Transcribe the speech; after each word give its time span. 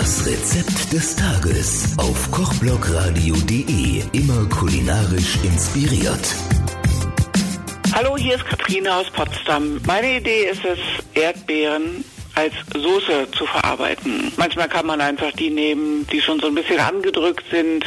Das 0.00 0.26
Rezept 0.26 0.92
des 0.92 1.14
Tages 1.14 1.96
auf 1.98 2.28
kochblogradio.de. 2.32 4.02
Immer 4.10 4.48
kulinarisch 4.48 5.36
inspiriert. 5.44 6.34
Hallo, 7.94 8.16
hier 8.16 8.34
ist 8.34 8.44
Katrine 8.44 8.92
aus 8.92 9.08
Potsdam. 9.12 9.80
Meine 9.86 10.16
Idee 10.16 10.50
ist 10.50 10.64
es, 10.64 10.80
Erdbeeren 11.14 12.04
als 12.34 12.54
Soße 12.74 13.30
zu 13.30 13.46
verarbeiten. 13.46 14.32
Manchmal 14.36 14.68
kann 14.68 14.86
man 14.86 15.00
einfach 15.00 15.32
die 15.32 15.50
nehmen, 15.50 16.06
die 16.08 16.20
schon 16.20 16.40
so 16.40 16.48
ein 16.48 16.54
bisschen 16.54 16.80
angedrückt 16.80 17.44
sind. 17.50 17.84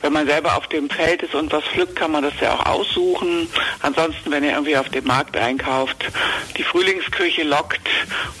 Wenn 0.00 0.12
man 0.12 0.26
selber 0.26 0.56
auf 0.56 0.68
dem 0.68 0.88
Feld 0.88 1.22
ist 1.22 1.34
und 1.34 1.52
was 1.52 1.64
pflückt, 1.64 1.96
kann 1.96 2.12
man 2.12 2.22
das 2.22 2.34
ja 2.40 2.54
auch 2.54 2.66
aussuchen. 2.66 3.48
Ansonsten, 3.80 4.30
wenn 4.30 4.44
ihr 4.44 4.52
irgendwie 4.52 4.76
auf 4.76 4.88
dem 4.88 5.04
Markt 5.04 5.36
einkauft, 5.36 6.04
die 6.56 6.62
Frühlingsküche 6.62 7.42
lockt 7.42 7.88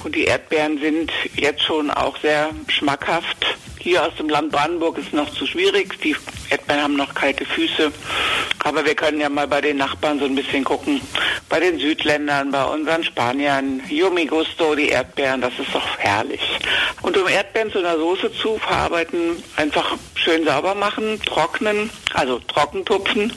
und 0.04 0.14
die 0.14 0.24
Erdbeeren 0.24 0.78
sind 0.80 1.10
jetzt 1.34 1.62
schon 1.62 1.90
auch 1.90 2.16
sehr 2.18 2.50
schmackhaft. 2.68 3.58
Hier 3.78 4.06
aus 4.06 4.14
dem 4.16 4.28
Land 4.28 4.52
Brandenburg 4.52 4.98
ist 4.98 5.06
es 5.08 5.12
noch 5.14 5.32
zu 5.32 5.46
schwierig. 5.46 5.98
Die 6.02 6.14
Erdbeeren 6.50 6.82
haben 6.82 6.96
noch 6.96 7.14
kalte 7.14 7.46
Füße. 7.46 7.90
Aber 8.62 8.84
wir 8.84 8.94
können 8.94 9.20
ja 9.20 9.28
mal 9.28 9.48
bei 9.48 9.60
den 9.60 9.78
Nachbarn 9.78 10.18
so 10.18 10.26
ein 10.26 10.34
bisschen 10.34 10.64
gucken. 10.64 11.00
Bei 11.48 11.60
den 11.60 11.78
Südländern, 11.78 12.50
bei 12.50 12.64
unseren 12.64 13.02
Spaniern, 13.02 13.82
Yumi 13.88 14.26
Gusto, 14.26 14.74
die 14.74 14.88
Erdbeeren, 14.88 15.40
das 15.40 15.58
ist 15.58 15.74
doch 15.74 15.98
herrlich. 15.98 16.58
Und 17.02 17.16
um 17.16 17.26
Erdbeeren 17.26 17.72
zu 17.72 17.78
einer 17.78 17.96
Soße 17.96 18.32
zu 18.32 18.58
verarbeiten, 18.58 19.42
einfach 19.56 19.96
schön 20.14 20.44
sauber 20.44 20.74
machen, 20.74 21.20
trocknen, 21.24 21.90
also 22.12 22.38
trockentupfen, 22.38 23.32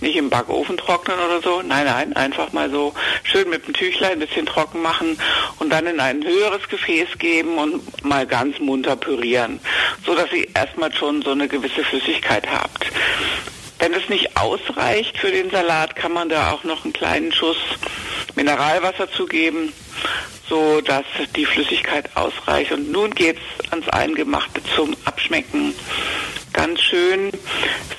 nicht 0.00 0.16
im 0.16 0.28
Backofen 0.28 0.76
trocknen 0.76 1.18
oder 1.18 1.40
so. 1.40 1.62
Nein, 1.62 1.86
nein, 1.86 2.16
einfach 2.16 2.52
mal 2.52 2.68
so 2.68 2.92
schön 3.22 3.48
mit 3.48 3.66
dem 3.66 3.74
Tüchlein 3.74 4.12
ein 4.12 4.18
bisschen 4.20 4.46
trocken 4.46 4.82
machen 4.82 5.16
und 5.60 5.70
dann 5.72 5.86
in 5.86 6.00
ein 6.00 6.24
höheres 6.24 6.68
Gefäß 6.68 7.18
geben 7.18 7.58
und 7.58 8.04
mal 8.04 8.26
ganz 8.26 8.58
munter 8.58 8.96
pürieren, 8.96 9.60
so 10.04 10.14
dass 10.16 10.32
ihr 10.32 10.48
erstmal 10.54 10.92
schon 10.92 11.22
so 11.22 11.30
eine 11.30 11.46
gewisse 11.46 11.84
Flüssigkeit 11.84 12.46
habt. 12.50 12.86
Wenn 13.78 13.92
es 13.92 14.08
nicht 14.08 14.36
ausreicht 14.36 15.18
für 15.18 15.30
den 15.30 15.50
Salat, 15.50 15.96
kann 15.96 16.12
man 16.12 16.28
da 16.28 16.52
auch 16.52 16.64
noch 16.64 16.84
einen 16.84 16.92
kleinen 16.92 17.32
Schuss 17.32 17.56
Mineralwasser 18.34 19.10
zugeben, 19.10 19.72
so 20.48 20.80
dass 20.80 21.04
die 21.36 21.46
Flüssigkeit 21.46 22.16
ausreicht. 22.16 22.72
Und 22.72 22.90
nun 22.90 23.14
geht's 23.14 23.42
ans 23.70 23.88
Eingemachte 23.88 24.62
zum 24.74 24.96
Abschmecken. 25.04 25.74
Ganz 26.52 26.80
schön 26.80 27.30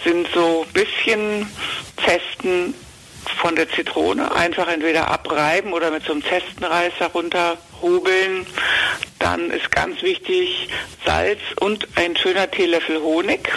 sind 0.04 0.28
so 0.34 0.66
bisschen 0.74 1.48
Zesten 2.06 2.74
von 3.38 3.56
der 3.56 3.70
Zitrone 3.70 4.34
einfach 4.34 4.68
entweder 4.68 5.10
abreiben 5.10 5.74
oder 5.74 5.92
mit 5.92 6.04
so 6.04 6.14
einem 6.14 6.24
Zestenreißer 6.24 7.08
runterhobeln. 7.08 8.46
Dann 9.20 9.52
ist 9.52 9.72
ganz 9.72 10.02
wichtig 10.02 10.70
Salz 11.06 11.40
und 11.60 11.88
ein 11.96 12.16
schöner 12.16 12.50
Teelöffel 12.50 13.02
Honig. 13.02 13.52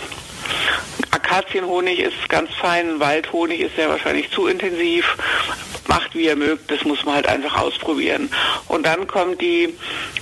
Akazienhonig 1.28 1.98
ist 1.98 2.28
ganz 2.30 2.50
fein, 2.54 3.00
Waldhonig 3.00 3.60
ist 3.60 3.76
ja 3.76 3.88
wahrscheinlich 3.88 4.30
zu 4.30 4.46
intensiv. 4.46 5.16
Macht 5.86 6.14
wie 6.14 6.24
ihr 6.24 6.36
mögt, 6.36 6.70
das 6.70 6.84
muss 6.84 7.04
man 7.04 7.16
halt 7.16 7.28
einfach 7.28 7.60
ausprobieren. 7.60 8.30
Und 8.66 8.86
dann 8.86 9.06
kommt 9.06 9.40
die 9.40 9.74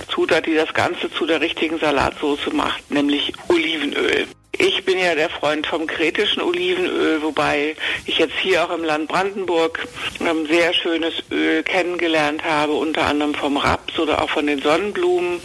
Zutat, 0.09 0.45
die 0.45 0.55
das 0.55 0.73
Ganze 0.73 1.11
zu 1.11 1.25
der 1.25 1.39
richtigen 1.39 1.79
Salatsauce 1.79 2.51
macht, 2.51 2.91
nämlich 2.91 3.31
Olivenöl. 3.47 4.27
Ich 4.57 4.83
bin 4.83 4.97
ja 4.97 5.15
der 5.15 5.29
Freund 5.29 5.65
vom 5.67 5.87
kretischen 5.87 6.41
Olivenöl, 6.41 7.21
wobei 7.21 7.75
ich 8.05 8.17
jetzt 8.17 8.37
hier 8.41 8.65
auch 8.65 8.75
im 8.75 8.83
Land 8.83 9.07
Brandenburg 9.07 9.87
ein 10.19 10.45
sehr 10.47 10.73
schönes 10.73 11.13
Öl 11.31 11.63
kennengelernt 11.63 12.43
habe, 12.43 12.73
unter 12.73 13.05
anderem 13.05 13.33
vom 13.33 13.55
Raps 13.55 13.97
oder 13.99 14.21
auch 14.21 14.29
von 14.29 14.47
den 14.47 14.61
Sonnenblumen. 14.61 15.39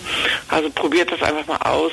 Also 0.48 0.70
probiert 0.70 1.12
das 1.12 1.22
einfach 1.22 1.46
mal 1.46 1.70
aus, 1.70 1.92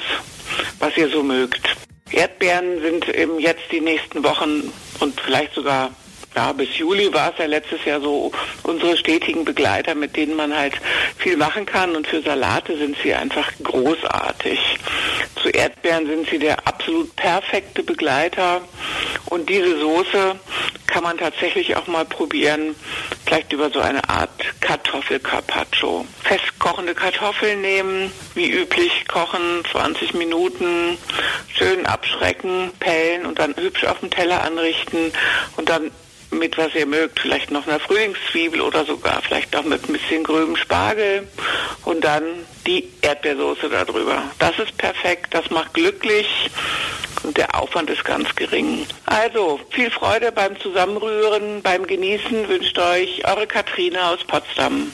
was 0.80 0.96
ihr 0.98 1.10
so 1.10 1.22
mögt. 1.22 1.76
Erdbeeren 2.20 2.82
sind 2.82 3.08
eben 3.08 3.40
jetzt 3.40 3.72
die 3.72 3.80
nächsten 3.80 4.26
Wochen 4.26 4.74
und 5.00 5.22
vielleicht 5.22 5.54
sogar 5.54 5.92
ja, 6.36 6.52
bis 6.52 6.78
Juli 6.78 7.12
war 7.14 7.32
es 7.32 7.40
ja 7.40 7.46
letztes 7.46 7.84
Jahr 7.86 8.02
so 8.02 8.32
unsere 8.64 8.96
stetigen 8.98 9.46
Begleiter, 9.46 9.96
mit 9.96 10.16
denen 10.16 10.36
man 10.36 10.56
halt 10.56 10.74
viel 11.18 11.38
machen 11.38 11.66
kann. 11.66 11.96
Und 11.96 12.08
für 12.08 12.22
Salate 12.22 12.78
sind 12.78 12.98
sie 13.02 13.14
einfach 13.14 13.52
großartig. 13.64 14.60
Zu 15.42 15.50
Erdbeeren 15.50 16.06
sind 16.08 16.30
sie 16.30 16.38
der 16.38 16.68
absolut 16.68 17.16
perfekte 17.16 17.84
Begleiter. 17.84 18.62
Und 19.26 19.50
diese 19.50 19.80
Soße 19.80 20.36
kann 20.90 21.04
man 21.04 21.18
tatsächlich 21.18 21.76
auch 21.78 21.88
mal 21.88 22.04
probieren, 22.04 22.76
vielleicht 23.26 23.54
über 23.54 23.70
so 23.70 23.80
eine 23.80 24.08
Art 24.10 24.30
Kartoffelcarpaccio. 24.60 26.06
Festkochende 26.24 26.96
Kartoffeln 26.96 27.62
nehmen, 27.62 28.12
wie 28.34 28.50
üblich 28.50 29.08
kochen, 29.08 29.64
20 29.72 30.16
Minuten, 30.16 30.98
schön 31.56 31.86
abschrecken, 31.86 32.72
pellen 32.80 33.26
und 33.26 33.40
dann 33.40 33.56
hübsch 33.56 33.86
auf 33.86 34.00
dem 34.00 34.10
Teller 34.10 34.44
anrichten 34.44 35.14
und 35.58 35.70
dann 35.70 35.92
mit 36.32 36.58
was 36.58 36.76
ihr 36.76 36.86
mögt, 36.86 37.20
vielleicht 37.20 37.52
noch 37.52 37.68
einer 37.68 37.80
Frühlingszwiebel 37.80 38.62
oder 38.62 38.86
sogar 38.86 39.22
vielleicht 39.22 39.56
auch 39.56 39.64
mit 39.64 39.88
ein 39.88 39.94
bisschen 39.94 40.24
grünem 40.24 40.56
Spargel 40.56 41.28
und 41.86 42.04
dann 42.04 42.24
die 42.68 42.88
Erdbeersoße 43.02 43.70
darüber. 43.70 44.24
Das 44.38 44.58
ist 44.60 44.78
perfekt, 44.78 45.34
das 45.34 45.50
macht 45.50 45.74
glücklich 45.74 46.28
und 47.24 47.38
der 47.38 47.60
Aufwand 47.60 47.90
ist 47.90 48.06
ganz 48.06 48.34
gering. 48.36 48.86
Also 49.06 49.60
viel 49.70 49.90
Freude 49.92 50.32
beim 50.32 50.60
Zusammenrühren, 50.60 51.62
beim 51.62 51.86
Genießen 51.86 52.48
wünscht 52.48 52.78
euch 52.78 53.26
eure 53.26 53.48
Katrine 53.48 54.06
aus 54.06 54.24
Potsdam. 54.26 54.92